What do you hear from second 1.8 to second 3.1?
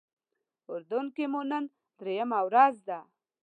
درېیمه ورځ ده.